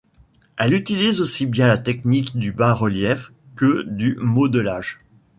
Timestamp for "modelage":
4.15-4.97